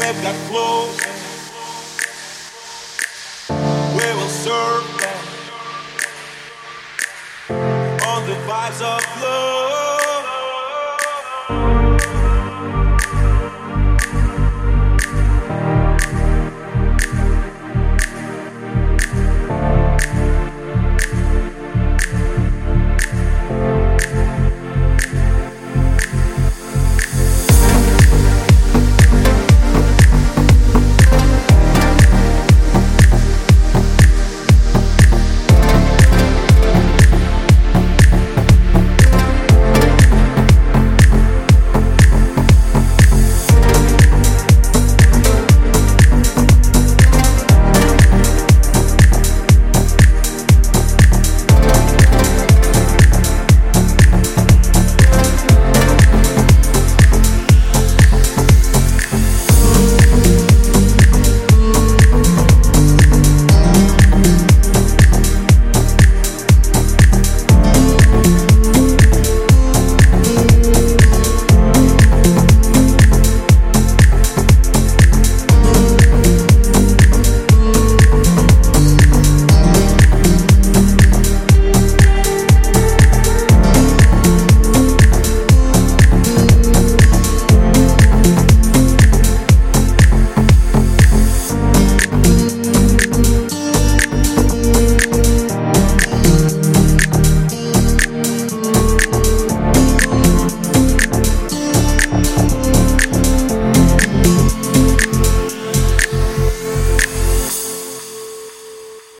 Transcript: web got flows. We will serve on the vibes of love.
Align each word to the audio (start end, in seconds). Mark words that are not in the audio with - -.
web 0.00 0.22
got 0.22 0.34
flows. 0.48 0.96
We 3.96 4.06
will 4.18 4.34
serve 4.46 4.84
on 8.10 8.26
the 8.26 8.36
vibes 8.48 8.80
of 8.80 9.22
love. 9.22 9.69